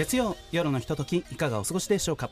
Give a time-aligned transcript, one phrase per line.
[0.00, 2.30] 月曜夜のひとときいかがお過ごしでしょうか？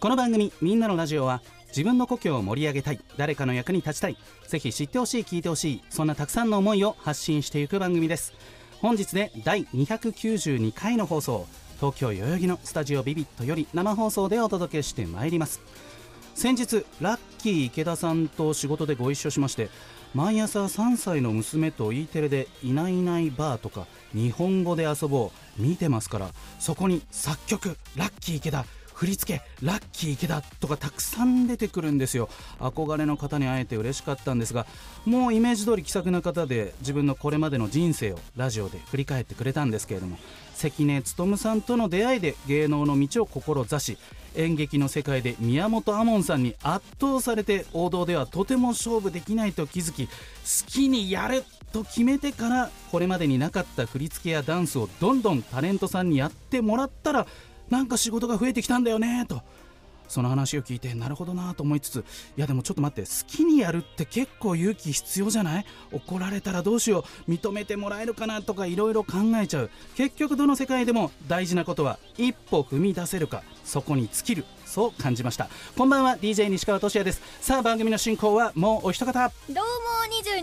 [0.00, 8.34] この番組「みんなのラジオは」自分の故郷を盛り上げたい誰かの役に立ちたいぜひ知ってほしい聞いてほしいそんなたくさんの思いを発信していく番組です。
[8.82, 11.46] 本日で第292回の放送
[11.80, 15.62] 東京代々木のスタジオビビットより生放送でお届けしてまいります。
[16.34, 19.70] 先日ラッキー池田さんと仕事でご一緒しまして
[20.14, 28.64] 毎朝3歳の娘と E テレで「いないいないバー」とか「日本語で遊ぼう」見てますからそこに作曲ラッキー池田
[28.96, 32.30] 振り付けラッキー池田とかたくさん出てくるんですよ。
[32.58, 34.66] 憧れの方に会えて嬉しかったんですが
[35.04, 40.18] もうイメージ通り気さくな方で自分のこれまでの人生をラジオで振り返ってくれたんですけれども
[40.54, 43.98] 関根勤さんとの出会いで芸能の道を志し
[44.36, 50.12] 演劇の世界で宮本亞門さんに圧倒されて王道ではとても勝負できないと気づき好
[50.66, 57.26] きにやると決めてからこれまでになかった振り付けやダンスをどんどんタレントさんにやってもらったら
[57.70, 59.42] なんか仕事が増えてきたんだよねと。
[60.08, 62.04] その話を聞いてなるほどなと思いつつ
[62.36, 65.66] いやでもちょっと待って好きにやるって結構勇気必要じゃない？
[65.92, 67.30] 怒られたらどうしよう？
[67.30, 69.70] 認めてもらえるかなとかいろいろ考えちゃう。
[69.96, 74.44] 結局どの世界でも大事なことは一歩踏み出せるかそこに尽きる。
[74.66, 75.48] そう感じました。
[75.76, 77.22] こんばんは DJ 西川俊也です。
[77.40, 79.32] さあ番組の進行はもうお一方。
[79.48, 79.62] どうも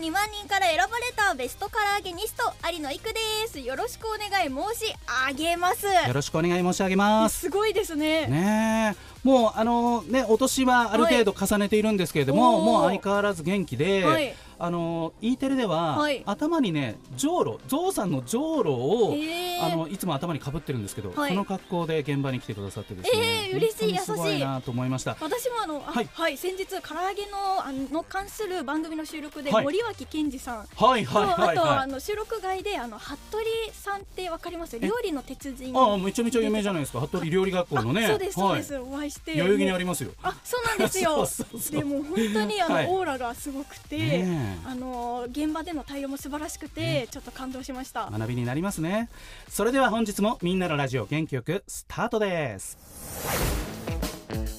[0.00, 3.60] 22万人から選ばれたベストカラーゲニスト有野育です。
[3.60, 4.94] よろしくお願い申し
[5.28, 5.86] 上げます。
[5.86, 7.40] よろしくお願い申し上げます。
[7.40, 8.26] すごいですね。
[8.26, 9.14] ねえ。
[9.22, 12.64] もうあのねお年はある程度重ねているんですけれども、はい。
[12.64, 16.22] もう相変わらず元気で、はいあの E テレでは、はい。
[16.26, 19.64] 頭にねじょうろゾウさんのじょうろをへー。
[19.64, 21.30] あのいつも頭にかぶってるんですけど、はい。
[21.30, 25.16] その格好で現場に来てくださってですね、えー嬉しい本当にすごいなと思いました。
[25.20, 29.64] 私もあのあははいい、先日唐揚げのあの関する番組の収録で、はい。
[29.64, 30.56] 森脇健児さん。
[30.74, 31.56] はいと、はいはい。
[31.58, 34.76] あとあはいの収録外であの服部さんってわかります？
[34.76, 34.80] え？
[34.80, 35.76] 料理の鉄人。
[35.76, 37.00] ああめちゃめちゃ有名じゃないですか。
[37.00, 38.06] 服部料理学校のね。
[38.06, 38.82] あそうですそうです、はい。
[38.82, 39.36] お会いして。
[39.36, 40.10] 代々木にありますよ。
[40.22, 41.26] あそうなんですよ。
[41.70, 42.86] でも本当にあの、はい。
[42.88, 49.08] オーラがすごくて、ねえあの現場での対応も素晴らしくて、ちょっと感動しました、学びになりますね。
[49.48, 52.76] それでは本日もみんなのラジオ元気よくスタートです。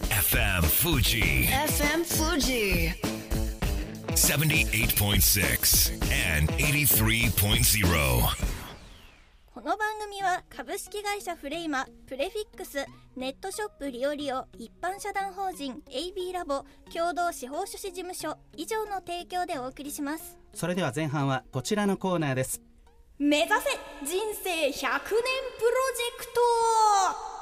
[0.09, 2.93] FM Fuji FM Fuji
[4.15, 8.54] 78.6 and 83.0.
[10.49, 12.85] 株式会社フレイマプレフィックス
[13.15, 20.37] ネットショップリオリオ一般社団法人 AB ラボ共同司法書士事務所以上の提供でお送りします。
[20.53, 22.61] それでは前半はこちらのコーナーです。
[23.17, 23.55] 目指せ
[24.05, 27.35] 人生100年プロジェクト!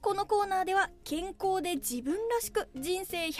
[0.00, 3.32] このコーナーでは健康で自分らしく人生100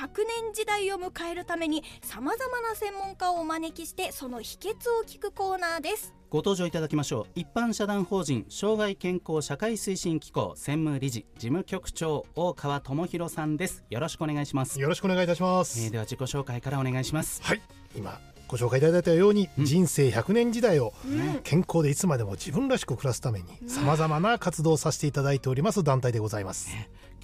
[0.45, 7.27] 年時代を迎えるためにさまざまな専門家をお招きしてその秘訣を聞くコーナーですご登場いただきましょう。
[7.41, 13.83] 一般社団法人障害健康社会推進機構専務理事事務局長大川智博さんです。
[13.89, 15.89] よろしくお願いします、よろしくお願いいたしまえす。
[15.89, 17.43] ーでは自己紹介からお願いします。
[17.43, 17.63] はい、
[17.97, 19.65] 今ご紹介いただいたように、うん。
[19.65, 26.69] 人生100年時代をうん健康でいつまでも自分らしく暮らすためにさまざまな活動をさせていただいております団体でございます。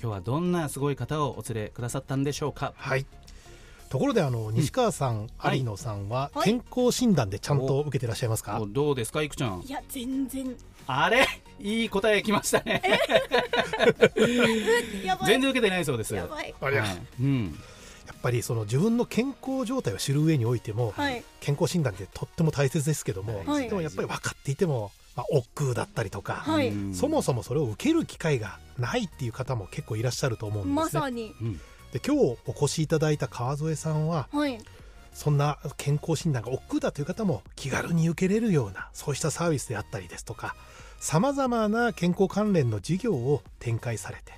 [0.01, 2.73] 今日はどんなすごい方をお連れくださったんでしょうか。
[2.77, 3.05] はい。
[3.95, 5.59] ところであの西川さん、はい。
[5.61, 6.47] 有野さんははい。
[6.47, 8.61] 健康診断でちゃんと受けてらっしゃいますか？
[8.61, 8.67] お。
[8.67, 9.23] どうですか？
[9.23, 9.63] いくちゃん。
[9.65, 10.57] いや全然。
[10.89, 11.25] あれ？
[11.61, 12.83] いい答えきましたね。
[15.25, 16.13] 全然受けてないそうです。
[16.13, 16.53] やばい。
[16.61, 16.67] あ
[17.21, 17.23] う。
[17.23, 17.57] ん、
[18.13, 21.23] っぱりその自分の健康状態を知る上においても、はい。
[21.39, 23.69] 健康診断ってとっても大切ですけども、はい。
[23.69, 26.71] でもやっぱり分かっていても、まあ、億劫だったりとか、はい。
[26.71, 26.95] うん。
[26.97, 31.01] そもそもそれを受ける機会がないっていう方も結構いらっしゃると思うんですね。
[31.01, 31.33] まさに。
[31.41, 31.61] うん
[31.95, 34.59] で今日お越しいただいた川添さんははい。
[35.13, 40.57] そんな健康診断が億劫だという方も気軽に受けれるようなそうしたサービスであったりですとか
[40.99, 44.33] さまざまな健康関連の事業を展開されて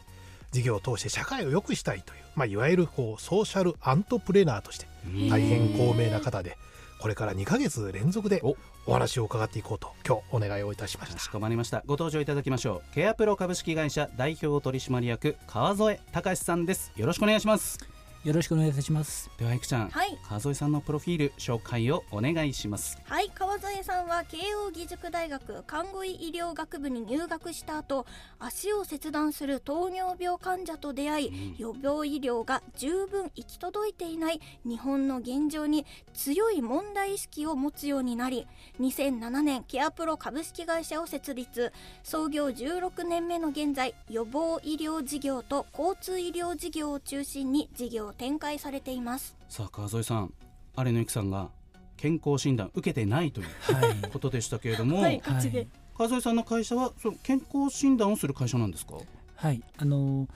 [0.53, 4.87] 事業を通して社会を良くしたいという、まあ、いわゆるこうソーシャルアントプレナーとして
[5.31, 6.58] 大変高名な方で
[6.98, 8.56] これから2ヶ月連続でお。
[8.88, 11.82] お話を伺っていこうと今日お願いをいたしましかしたこまりました。
[11.87, 12.94] ご登場いただきましょう。
[12.94, 16.93] ケアプロ株式会社代表取締役川添隆さんです。
[16.96, 17.95] よろしくお願いします
[18.26, 19.31] よろしくお願いいたします。
[19.38, 20.19] ではいくちゃん、はい。
[20.26, 22.99] 川添さんのプロフィール紹介をお願いします。
[23.05, 28.05] はい川添さんは慶應義塾大学看護医医療学部に入学した後
[28.40, 38.49] 足を切断する糖尿病患者と出会い、予防医療が十分行き届いていない日本の現状に強い問題意識を持つようになり
[38.81, 41.72] 2007年ケアプロ株式会社を設立。
[42.02, 49.37] 創業16年目の現在予防医療事業と交通医療事業を中心に事業を展開されています。
[49.49, 50.33] さあ川添さん
[50.77, 51.51] 有野由紀さんが
[51.97, 54.11] 健康診断受けてないというはい。
[54.11, 55.67] ことでしたけれども、はいこっちで、
[55.97, 58.97] 川添さんの会社はその健康診断をする会社なんですか？
[59.37, 60.29] はいあの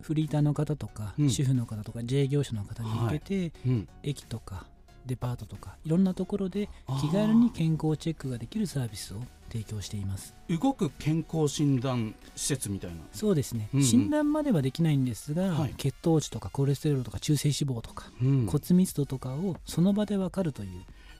[0.00, 1.30] フリーターの方とか、うん。
[1.30, 3.88] 主婦の方とか自営業者の方に向けて、うん。
[4.02, 4.66] 駅とか
[5.06, 6.68] デパートとかいろんなところで
[7.00, 9.18] 気軽に健康チェックができるサービスを
[9.50, 10.34] 提供しています。
[10.48, 12.96] 動く健康診断施設みたいな。
[13.12, 13.86] そうですね、うんうん。
[13.86, 15.74] 診断まではできないんですが、はい。
[15.76, 18.46] 血糖値とかコレステロールとか中性脂肪とか、うん。
[18.46, 20.70] 骨密度とかをその場でわかるという。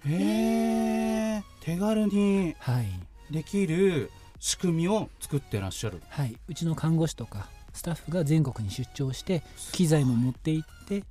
[0.07, 2.87] へえ手軽にはい。
[3.33, 6.01] できる仕組みを作ってらっしゃる。
[6.09, 6.37] はい。
[6.49, 9.43] うちの看護師とかスタッフが全国に出張して
[9.73, 11.05] 機材も持って行って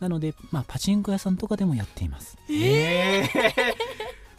[0.00, 2.36] なので、まあ、パチンコ屋さんとかでもやっています。
[2.48, 3.30] へえ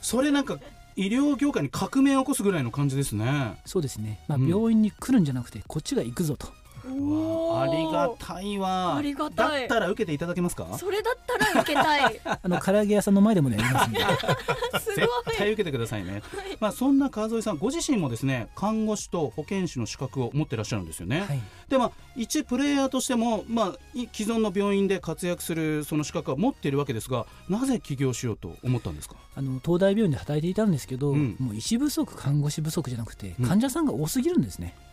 [0.01, 0.59] それなんか
[0.97, 3.61] 医療業界に革命を起こすぐらいの感じですね。
[3.65, 4.49] そうですね、まあ、うん。
[4.49, 6.47] 病院に来るんじゃなくてこっちが行くぞと
[6.87, 8.95] あありがたいわ。
[8.95, 9.61] ありがたい。
[9.61, 10.77] だったら受けていただけますか？
[10.77, 12.21] それだったら受けたい。
[12.25, 13.99] あの唐揚げ屋さんの前でもねやりますんで。
[14.79, 15.07] す絶
[15.37, 16.21] 対受けてくださいね、
[16.59, 21.41] まあそんな川添さんご自身もですね看護師と保健師の資格を持ってらっしゃるんですよね、はい。
[21.69, 29.15] でまあ一プレイヤーとしてもまあい既存の病院で活躍するその資格は持っているわけですがなぜ起業しようと思ったんですか？
[29.35, 31.35] あの東大病院で働いていたんですけど、うん。
[31.39, 33.45] もう医師不足看護師不足じゃなくてうん。
[33.47, 34.86] 患者さんが多すぎるんですね、へ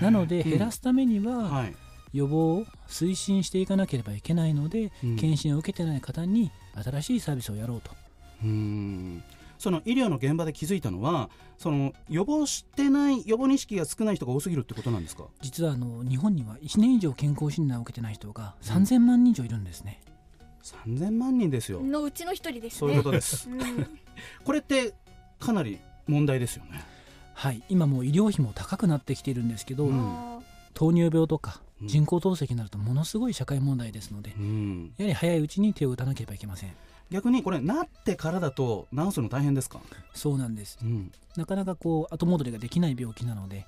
[0.00, 1.74] なので減らすためには、はい。
[2.12, 5.16] 予防を推進していかなければいけないので、うん。
[5.16, 7.90] 検診を受けてない方に新しいサービスをやろうと。
[8.42, 9.22] うーん。
[9.58, 15.24] その医療の現場で気づいたのはその予防してない予防認識が少ない人が多すぎるってことなんですか？
[15.40, 20.00] 実はあの日本には1年以上健康診断を受けてない人が3000万人以上いるんですね、
[20.64, 21.80] 3000万人ですよ。
[21.80, 22.70] のうちの一人ですね。
[22.80, 23.48] そういうことです。
[23.48, 23.86] うん。
[24.44, 24.94] これって
[25.38, 25.78] かなり
[26.08, 26.84] 問題ですよね
[27.34, 27.62] はい。
[27.68, 29.98] 今もう医療費も高くなってきているんですけど、うん。
[29.98, 30.38] あ
[30.74, 31.88] 糖尿病とかうん。
[31.88, 34.92] 人工透析になるとものすごい社会問題ですので、うん。
[34.96, 36.72] やはり早いうちに手を打たなければいけません。
[37.10, 39.80] 逆にこれなってからだと治すの大変ですか、
[40.14, 40.78] そうなんです。
[40.82, 41.12] うん。
[41.36, 43.66] なかなかこう後戻りができない病気なので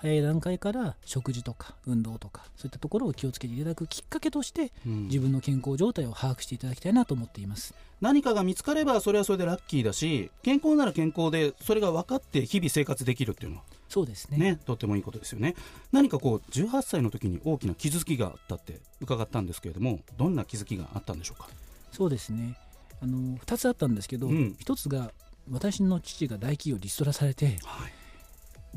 [0.00, 5.02] 早い段階から食事とか運動とかそういったところを気をつけていただくきっかけとしてうん。
[5.08, 7.74] 自分の健康状態を把握していただきたいなと思っています。
[8.00, 14.38] 何かが見つかればそれはそれでラッキーだし健康なら健康でそれが分かって日々生活できるっていうのはそうですね。
[14.38, 15.56] ねとってもいいことですよね。
[15.90, 21.48] 何かこう18歳の時に大きな気づきがあったって伺ったんですけれどもどんな気づきがあったんでしょうか？
[21.90, 22.56] そうですね。
[23.02, 24.56] あの2つあったんですけど、うん。
[24.60, 25.10] 1つが
[25.50, 27.92] 私の父が大企業リストラされてはい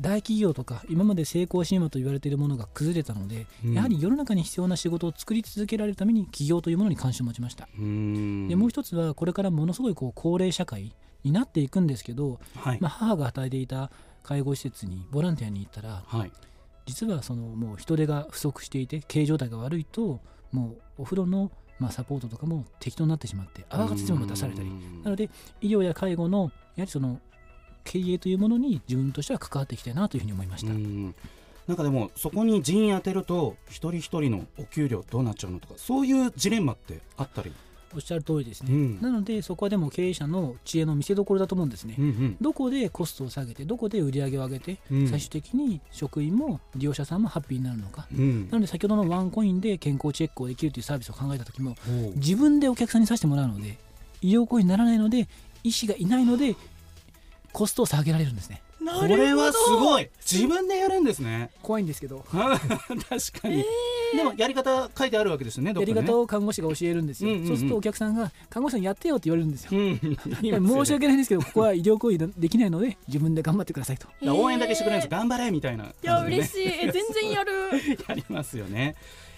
[0.00, 3.74] 大企業とか今まで成功神話と言われているものが崩れたので、うん。
[3.74, 7.82] やはり世の中に必要な仕事を作り続けられるために企業というものに関心を持ちました、で
[8.56, 10.94] もう一つはこれからものすごいこう高齢社会
[11.24, 13.90] になっていくんですけど、はい、まあ、母が働いていた
[14.22, 16.32] 介護施設にボランティアに行ったらはい。
[16.86, 24.68] 実はそのもう人手が不足していて経営状態が悪いともうお風呂のまあサポートとかも適当になってしまって泡活でも出されたり。
[24.68, 25.02] うん。
[25.02, 25.30] なので
[25.60, 27.20] 医療や介護のやはりその
[27.84, 31.14] 経営というものに自分としては関わっていきたいなというふうに思いました、うん。
[31.66, 37.52] なんかでもそこに人員当てると一人一人のお給料どうなっちゃうのとかそういうジレンマってあったり、
[37.94, 39.00] おっしゃる通りですね、うん。
[39.00, 45.08] なのでそこはでも経営者の知恵の見せ所だと思うんですね、うんうんどこでコストを下げてどこで売り上げを上げて、うん。
[45.08, 48.48] 最終的に職員も利用者さんもハッピーになるのか、うん。
[48.50, 51.76] なので先ほどのワンコインで健康チェックをできるというサービスを考えた時も
[52.16, 53.78] 自分でお客さんにさせてもらうので
[54.20, 55.28] 医療行為にならないので
[55.64, 56.56] 医師がいないので
[57.52, 58.62] コストを下げられるんですね。
[58.82, 60.08] なこれはすごい。
[60.20, 61.50] 自分でやるんですね。
[61.62, 62.24] 怖いんですけど。
[62.28, 62.40] 確
[63.40, 63.64] かに、
[64.14, 65.80] でもやり方書いてあるわけですよねね。
[65.80, 67.48] やり方を看護師が教えるんですよ、うんうんうん。
[67.48, 69.70] そうするとお客さんが看護師さんやってよって言われるんですよ。
[69.72, 69.98] うん。
[70.00, 74.06] 申し訳ないんですけどここは医療行為できないので自分で頑張ってくださいと。
[74.06, 75.10] だから応援だけしてくれるんです。
[75.10, 75.84] 頑張れみたいな。
[75.84, 76.66] いや嬉しい。
[76.66, 77.52] え全然やる。
[78.08, 78.96] やりますよね、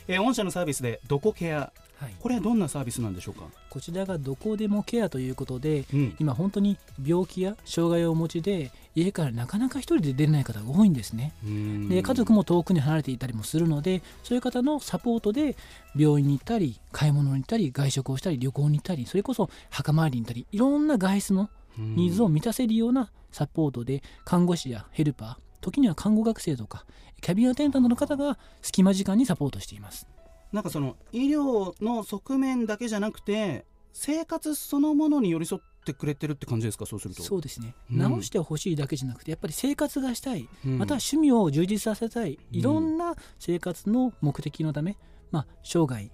[0.08, 6.16] えー御社のサービスでどこケアはい、これはどんなサービスなんでしょうか、こちらがどこでもケアということでうん。
[6.18, 11.32] 今本当に病気や障害をお持ちで家からなかなか一人で出れない方が多いんですね。
[11.44, 11.88] うん。
[11.88, 15.56] で家族も遠くに離れていたりもするのでそういう方のサポートで
[15.96, 26.84] 病院に行ったり買い物に行ったり外食をしたり旅行に行ったりそれこそ墓参りに行ったりいろんな外出のニーズを満たせるようなサポートで看護師やヘルパー時には看護学生とか
[27.20, 30.06] キャビンアテンダントの方が隙間時間にサポートしています
[30.54, 36.86] なんかその医療の側面だけじゃなくて生活そのものに寄り添ってくれてるって感じですか？
[36.86, 37.22] そうすると。
[37.22, 37.98] そうですね、うん。
[37.98, 40.78] 直してほしいだけじゃなくてやっぱり生活がしたい、うん。
[40.78, 42.38] または趣味を充実させたい。
[42.52, 44.96] いろんな生活の目的のため、
[45.32, 46.10] まあ、生涯、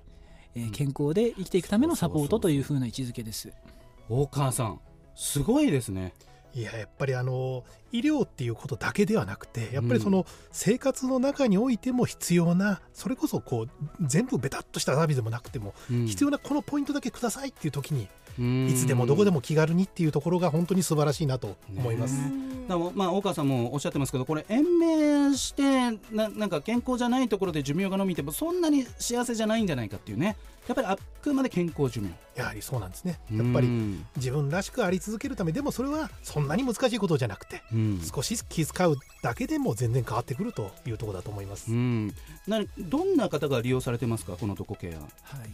[0.55, 3.53] えー健康で生きていくためのサポートというふうな位置づけです。
[4.09, 4.81] 大川さん
[5.15, 6.15] すごいですね。
[6.55, 13.69] いややっぱりあの医療っていうことだけではなくてやっぱりその生活の中においても必要なそれこそこう
[14.01, 18.09] 全部ベタっとしたサービスでもなくても必要なこのポイントだけくださいっていう時に
[18.71, 22.15] いつでもどこでもも気軽にっていうところが本当に素晴らしいなと思います。
[22.21, 22.51] ね
[22.95, 30.37] まあ大川さんもおっしゃってますけどこれ延命してななんか健康じゃないところで寿命が伸びてもそんなに幸せじゃないんじゃないかっていうね。
[30.69, 32.11] やっぱりあくまで健康寿命。
[32.37, 33.19] やはりそうなんですね。
[33.33, 41.71] やっぱりうん自分らしくあり続けるためでもそれはそんなに難しいことじゃなくてうん少し気遣うだけでも全然変わってくるというところだと思います。
[41.73, 42.15] うん、
[42.47, 44.37] などんな方が利用されてますか？
[44.37, 44.99] このドコケア。
[44.99, 45.51] はい、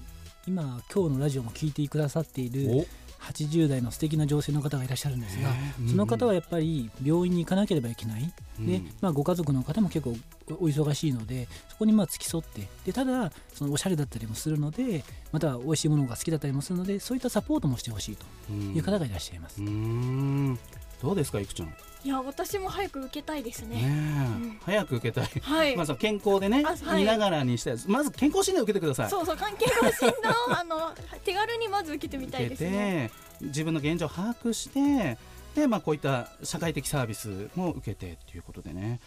[0.46, 2.86] 今今日のラジオも聞いてくださっている
[3.20, 5.50] 80代の素敵な女性の方がいらっしゃるんですが、
[5.88, 10.16] その方はやっぱり病院に行かなければいけない、でまあ、ご家族の方も結構
[10.60, 15.02] お忙しいのでそこにまあ付き添ってでただそのおしゃれだったりもするので
[15.32, 19.60] または美味しいものが好きだったりもするのでそういったサポートもしてほしいという方がいらっしゃいます。
[19.60, 20.58] うん。
[21.02, 21.68] どうですかいくちゃん？
[21.68, 21.74] ね
[22.06, 25.28] いや私も早く受けたいですえ、ね早く受けたい。
[25.42, 27.00] はい、まあその健康でね、あはい。
[27.00, 29.10] 見ながらにしてまず健康診断受けてください。
[29.10, 30.94] そうそう関係の診断を あの
[31.24, 33.10] 手軽にまず受けてみたいですね。
[33.40, 35.18] て自分の現状を把握して
[35.56, 39.00] で、まあ、こういった社会的サービスも受けてということでね、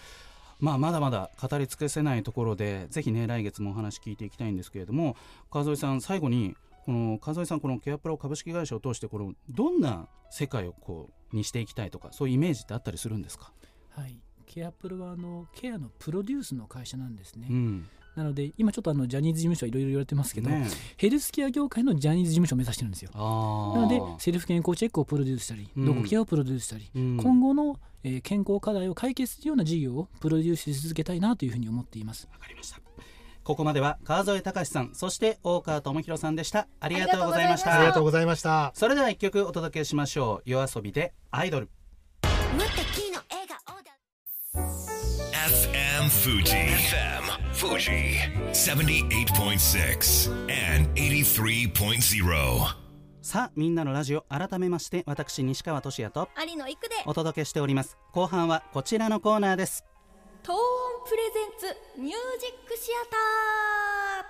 [0.59, 5.15] まあ、まだまだ語り尽くせないところでぜひね来月もお話聞いていきたいんですけれども
[5.51, 6.57] 川添さん最後に
[6.89, 13.53] この川添さんこのケアプロ株式会社を通してこのどんな世界をこうにしていきたいとかそういうイメージってあったりするんですか、
[13.91, 14.17] はい、
[14.47, 17.45] ケアプロはあのケアのプロデュースの会社なんですね。
[17.47, 17.87] うん。
[18.15, 20.67] なので今ちょっとあのジャニーズ事務所はいろいろ言われてますけど、ね
[20.97, 23.11] ヘルスケア業界のジャニーズ事務所を目指してるんですよ。
[23.13, 25.85] なのでセルフ健康チェックをプロデュースしたり、うん。
[25.85, 27.17] ドコケアをプロデュースしたり、うん。
[27.17, 32.27] 今後の、えー健康課題を解決するような事業をプロデュースし続けたいなというふうに思っています。
[32.33, 32.79] わかりました
[33.49, 38.71] ここまでは川添隆さんそして大川智弘さんでしたありがとうございましたありがとうございました。
[38.75, 41.71] それでは一曲お届けしましょう夜遊びでアイドル
[44.53, 46.43] FM Fuji.
[46.43, 48.19] FM Fuji.
[48.53, 50.29] 78.6
[50.75, 52.89] and 83.0.
[53.23, 59.88] さあみんなのラジオ改めまして私西川俊也と有野育でお届けしております後半はこちらのコーナーです
[60.49, 60.59] トーン
[61.07, 64.25] プレゼンツミュージックシアター。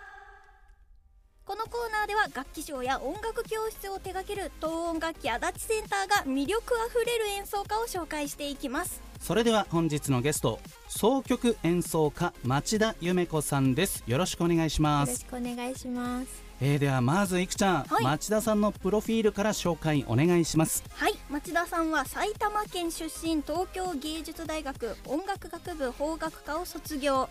[1.46, 9.02] このコーナーでは楽器賞や音楽教室を手掛ける東音楽器足立センターが魅力あふれる演奏家を紹介していきます。
[9.22, 10.60] それでは本日のゲスト
[10.90, 14.04] 総曲演奏家町田夢子さんです。
[14.06, 15.10] よろしくお願いします。
[15.12, 16.49] よろしくお願いします。
[16.62, 18.04] えー、ではまずいくちゃん、はい。
[18.04, 20.84] 町田さんのプロフィールから紹介お願いします。
[20.92, 21.14] はい。
[21.30, 27.30] 町田さんは埼玉県出身東京芸術大学音楽学部法学科を卒業。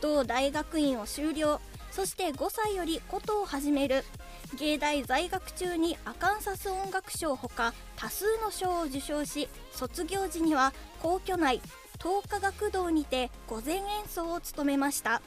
[0.00, 1.60] 同大学院を修了。
[1.90, 4.04] そして5歳より琴を始める。
[4.56, 11.60] 芸大在学中にアカンサス音楽賞ほか多数の賞を受賞し卒業時には皇居内
[12.00, 15.20] 東華学堂にて午前演奏を務めました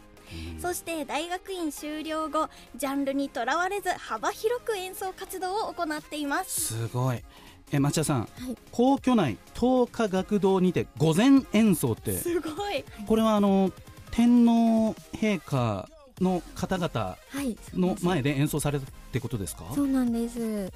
[0.62, 6.62] そして大学院修了後ジャンルにとらわれず幅広く演奏活動を行っています。
[6.62, 7.24] すごい。
[7.72, 8.58] え町田さん、はい。
[8.72, 12.84] 皇居内東華学堂にて午前演奏ってすごい。
[13.08, 13.72] これはあの
[14.12, 15.88] 天皇陛下
[16.20, 17.58] の方々はい。
[17.74, 19.66] の前で演奏されたってことですか？
[19.76, 20.40] そうなんです。
[20.40, 20.72] え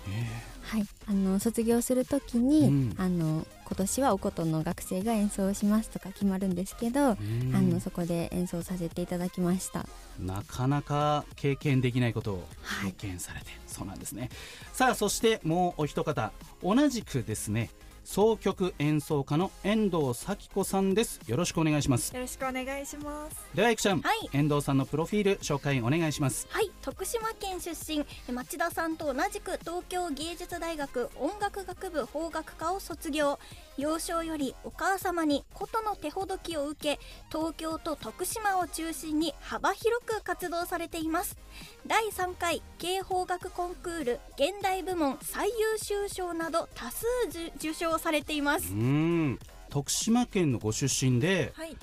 [0.61, 0.85] はい。
[1.07, 2.95] あの卒業するときに、うん。
[2.97, 7.55] あの今年はお琴の学生が演奏しますとか決まるんですけど、えうん。
[7.55, 9.87] あのそこで演奏させていただきました。
[10.19, 12.91] なかなか経験できないことをはい。
[12.91, 14.29] 経験されて、そうなんですね。
[14.73, 16.33] さあそしてもうお一方。
[16.61, 17.69] 同じくですね
[18.05, 21.19] 総曲演奏家の遠藤咲子さんです。
[21.27, 22.13] よろしくお願いします。
[22.13, 23.35] よろしくお願いします。
[23.53, 24.29] ではいくちゃん、はい。
[24.31, 26.47] 遠藤さんのプロフィール紹介お願いします。
[26.49, 26.71] はい。
[26.81, 28.05] 徳島県出身。
[28.33, 33.39] 町田さんと同じく東京芸術大学音楽学部法学科を卒業。
[33.77, 41.37] 幼少よりお母様に琴の手ほどきを受け東京と徳島を中心に幅広く活動されています
[41.87, 49.37] 第3回慶法楽コンクール現代部門最優秀賞など多数受受賞されていまうすん。
[49.69, 51.77] 徳島県のご出身ではい、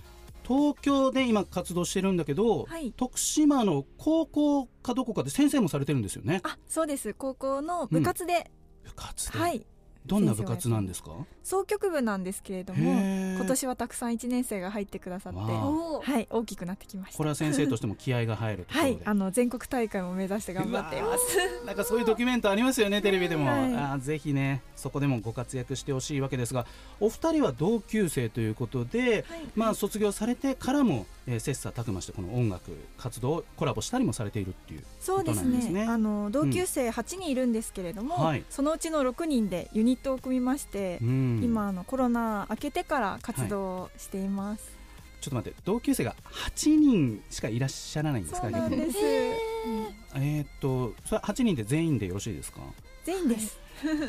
[0.47, 2.93] 東京で今活動してるんだけど、はい。
[2.97, 6.41] 徳島の高校かどこかで先生もされてるんですよね。
[6.43, 7.15] あ、そうです。
[7.15, 8.51] 高校の部活で、
[8.83, 9.65] 部活で、はい、
[10.05, 11.13] どんな部活なんですか？
[11.45, 17.17] 総曲部なんですけれども今年はたくさん1年生が入ってくださってはい大きくなってきました。
[17.17, 21.67] これは先生としても気合が入るところで、はいあの全国大会も目指して頑張っています。
[21.67, 26.67] なんかそういうドキュメントありますよねテレビでも、はいあーぜひねそこでもご活躍してほしいわけですが
[27.01, 29.25] お二人は同級生ということで、
[29.57, 35.59] まあ卒業されてからも、えー、切磋琢磨してこの音楽活動コラボしたりもされているっていうそうですね。
[35.71, 38.45] ねあの同級生8人いるんですけれども、はい。
[38.51, 44.65] そのうちの6人でユニットを組みまして、うん今あのコロナ明けてから活動しています、
[45.21, 46.15] ちょっと待って同級生が
[46.57, 50.45] 8人しかいらっしゃらないんですかそうなんです、えー。
[50.45, 52.61] っとそれ8人で全員でよろしいですか？
[53.05, 53.59] 全員です、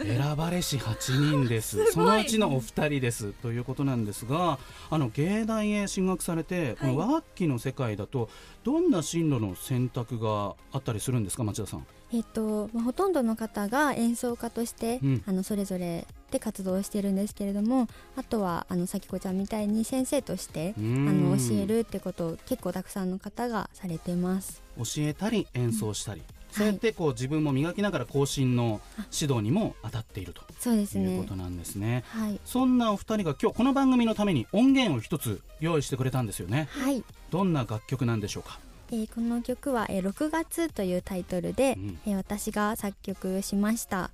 [0.04, 1.84] 選ばれし8人です。
[1.94, 3.32] そのうちのお二人です。
[3.32, 4.60] ということなんですが
[4.92, 8.30] あの芸大へ進学されて、この和楽器の世界だと
[8.64, 11.86] どんな進路の選択があったりするんですか町田さん？
[12.12, 15.24] えっとまあ、ほとんどの方が演奏家として、うん。
[15.26, 17.88] あのそれぞれで活動してるんですけれども
[18.18, 24.62] あとはあのさきこちゃんみたいに先生としてああの教えるってことを結構たくさんの方がされてます。
[24.78, 28.82] 教えたり演奏したり、そうやってこう自分も磨きながら後進の
[29.18, 30.42] 指導にも当たっていると。
[30.60, 31.16] そうですね。
[31.16, 32.04] いうことなんですね。
[32.08, 36.68] はい、そんなお二人が今日この番組のために音源を一つ用意してくれたんですよね。
[36.72, 37.04] はい。
[37.30, 38.60] どんな楽曲なんでしょうか？
[38.92, 42.00] えーこの曲は、えー6月というタイトルで、うん。
[42.08, 44.10] えー私が作曲しました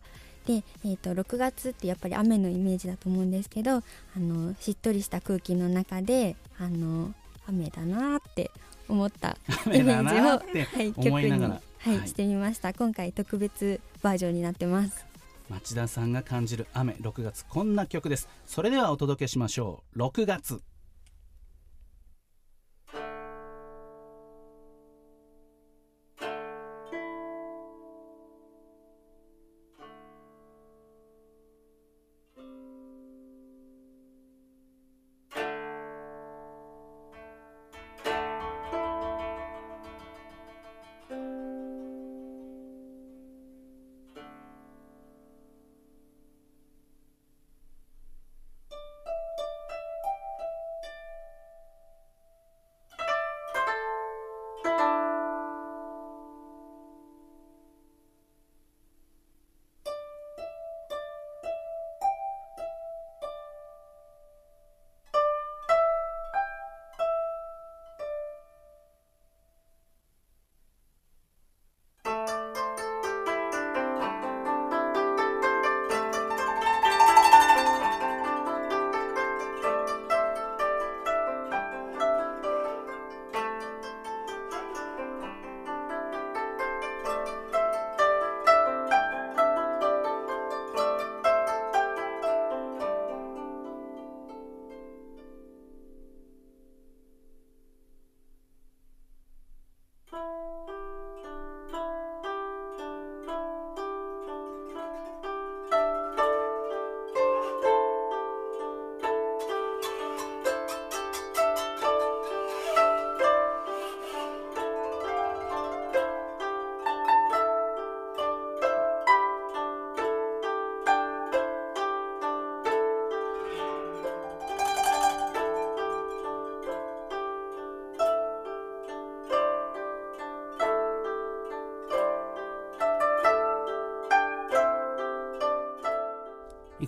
[0.50, 3.84] で、えー、と6月ってやっぱり雨のイメージだと思うんですけどあ
[4.18, 7.14] のしっとりした空気の中であの
[7.48, 8.50] 雨だなって
[8.88, 9.38] 思った
[9.68, 11.40] イメージをはい、曲に、はい
[11.98, 12.08] はい。
[12.08, 12.74] してみました。
[12.74, 15.06] 今回特別バージョンになってます。
[15.50, 18.28] 町田さんが感じる雨6月こんな曲です。
[18.48, 20.00] それではお届けしましょう。
[20.00, 20.62] 6月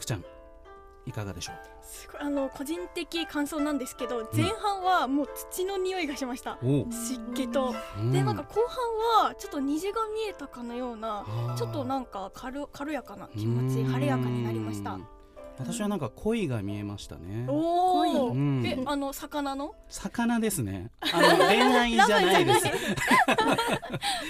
[0.01, 0.25] くちゃん
[1.07, 1.55] いかがでしょう？
[1.81, 7.73] すごいあの個人的感想なんですけど前半はもう土の匂いがしました、お湿気と、
[8.11, 11.25] でなんか後半はちょっと虹が見えたかのような
[11.57, 12.05] ちょっとなん。
[12.05, 14.99] か軽軽やかな気持ち晴れやかになりました
[15.61, 17.45] 私はなんか鯉が見えましたね。
[17.47, 18.65] おお、うん。
[18.65, 19.75] えあの魚の？
[19.87, 20.91] 魚ですね。
[21.13, 22.67] あの恋愛じゃないです。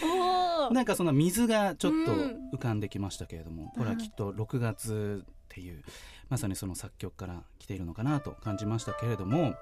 [0.04, 2.50] おおなんかその水がちょっとうん。
[2.54, 5.84] 浮かんできましたけれども、これはきっと6月っていう
[6.30, 9.56] まさにその作曲から来ているのかなと感じましたけれども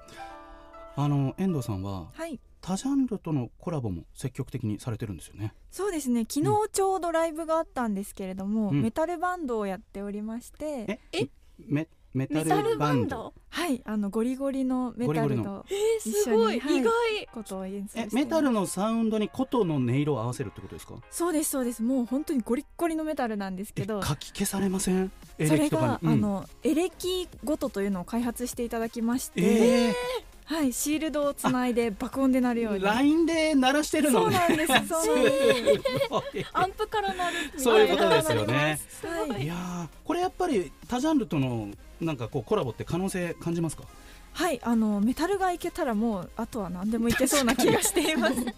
[0.96, 2.40] あの遠藤さんははい。
[2.62, 5.54] 多ジャンルとのコラボも積極的にされてるんですよね。
[5.70, 6.26] そうですね。
[6.28, 8.82] 昨日ちょうどライブがあったんですけれども、うん。
[8.82, 11.20] メタルバンドをやっておりましてえ？
[11.22, 11.30] メ
[11.68, 13.08] メタメタルルバンド？
[13.08, 13.34] バンド？
[13.50, 15.42] はいあのゴリゴリのメタゴリゴリの。
[15.42, 16.92] ルとえー、すごい、一緒に意外。
[17.32, 20.94] ことを演奏してえメタルのサウンドに琴の音色を合わせるってことですか？
[21.10, 21.82] そうですそうです。
[21.82, 25.12] もう本当にゴリッゴリのメタルなんですけえど書き消されません？
[25.38, 26.08] エそれレキとかに？
[26.08, 29.94] が、あのエレキごとというのを開発していただきまして、えー
[30.50, 32.80] はいシールドをつないで爆音で鳴るように。
[32.84, 34.36] LINE で鳴らしてるのね。
[34.36, 35.82] そうなんですそうなんです。
[36.02, 38.80] すごいアンプからなるそういうことですよね。
[39.30, 39.44] はい。
[39.44, 41.68] いやーこれやっぱり他ジャンルとの
[42.00, 43.84] なんかこうコラボって可能性感じますか？
[44.32, 48.34] はいあのメタルがいけたらもうあとは何でもいけそうな気がしています。
[48.34, 48.52] 確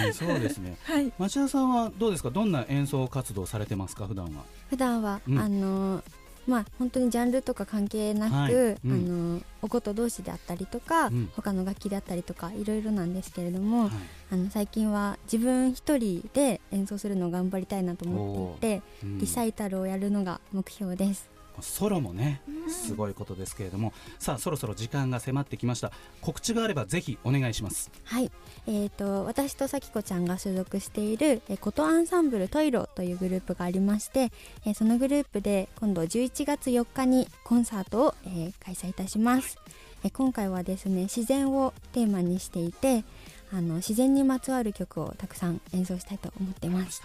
[0.00, 0.76] かにそうですね。
[0.86, 1.12] はい。
[1.18, 2.30] 町田さんはどうですか？
[2.30, 4.06] どんな演奏活動されてますか？
[4.06, 4.44] 普段は。
[4.70, 5.38] 普段は、うん。
[5.38, 6.02] あの
[6.46, 8.54] まあ本当にジャンルとか関係なく、はい。
[8.54, 8.78] うん。
[8.84, 11.30] あのお琴同士であったりとか、うん。
[11.34, 13.90] 他の楽器であったりとかいろいろなんですけれども、はい。
[14.32, 19.18] あの最近は自分一人で演奏するのを頑張りたいなと思っていて、うん。
[19.18, 21.33] リサイタルをやるのが目標です。
[21.62, 25.92] ソロもねすごいことですけれどもさあそろそろ時間が迫ってきました。
[26.20, 27.90] 告知があればぜひお願いします。
[28.04, 28.30] はい、
[28.66, 34.30] えー、と私とさきこちゃんが所属しているえー琴アンサンブルトイロというグループがありまして、
[34.66, 39.58] えーそのグループで今度11月4日にコンサートを、えー開催いたします、
[40.04, 43.04] えー今回はですね自然をテーマにしていて
[43.52, 47.02] あの自然にまつわる曲をたくさん演奏したいと思ってます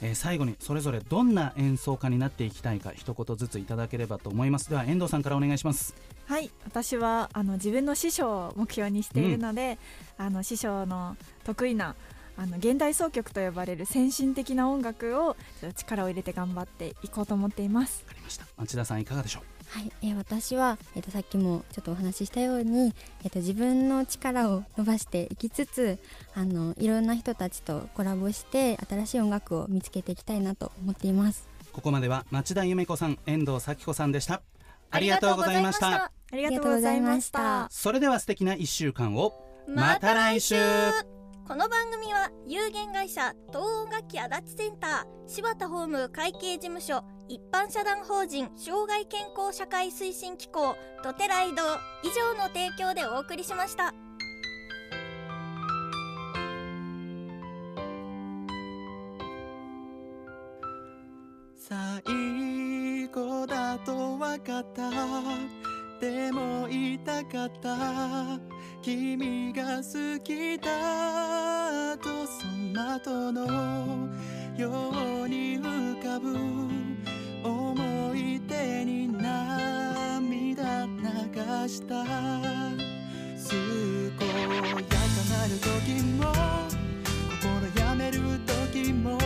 [0.00, 4.68] えー最後にそれぞれどんな演奏家になっていきたいか一言ずついただければと思います。
[4.70, 5.94] では遠藤さんからお願いします。
[6.26, 9.78] はい私はあの自分の師匠を目標にしているので、
[10.18, 11.94] あの師匠の得意な
[12.36, 15.36] あの現代奏曲と呼ばれる先進的な音楽を
[15.74, 18.02] 力を入れて頑張っていこうと思っています。
[18.06, 18.46] わかりました。
[18.56, 19.42] 町田さんいかがでしょう？
[19.70, 25.98] はい、えー私は、えー、とさっきもちょっとお話ししたように、えー、と自分の力を伸ばしていきつつ
[26.34, 31.48] あのいろんな人たちとコラボして新しい音楽を見つけていきたいなと思っています。
[31.72, 34.42] ここまでは町田由美子さん遠藤咲子さんでした。
[34.90, 36.10] ありがとうございました。
[36.32, 37.68] ありがとうございました。
[37.70, 39.44] それでは素敵な1週間を。
[39.68, 40.56] また来週
[41.48, 51.62] この番組は有限会社東音楽器足立センター柴田ホーム会計事務所一般社団法人障害健康社会推進機構ドテライド
[52.02, 53.94] 以上の提供でお送りしました。
[61.56, 64.90] 最後だと分かった。
[65.98, 68.57] でも言いたかった。
[68.88, 74.08] 君が好きだとその後の
[74.56, 74.70] よ
[75.24, 76.34] うに浮かぶ
[77.46, 82.02] 思い出に涙流した。
[83.46, 83.58] 健
[84.08, 84.16] や
[84.88, 84.96] か
[85.36, 85.68] なる時
[86.16, 86.32] も
[87.42, 88.16] 心やめる
[88.72, 89.18] 時も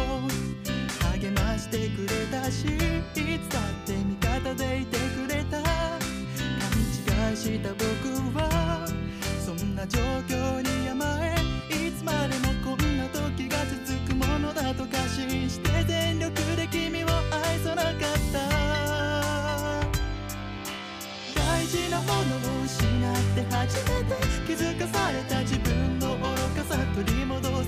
[1.12, 2.68] 励ましてくれたしい
[3.14, 5.62] つだって味方でいてくれた。
[5.62, 5.70] 勘
[7.30, 7.84] 違いした僕
[8.36, 8.51] は
[9.74, 11.34] な状況に甘え
[11.70, 17.94] いつまでもこんな時が続くものだと過信して全力で君を愛さなかっ
[18.32, 18.38] た。
[21.34, 22.20] 大事なもの
[22.60, 24.14] を失って初めて
[24.46, 27.61] 気づかされた自分の愚かさ取り戻す